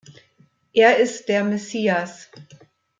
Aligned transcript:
Er 0.73 0.97
ist 0.97 1.27
der 1.29 1.43
Messias! 1.43 2.27